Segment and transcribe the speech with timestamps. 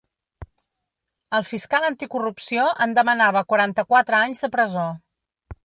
[1.39, 4.91] El fiscal anticorrupció en demanava quaranta-quatre anys de presó.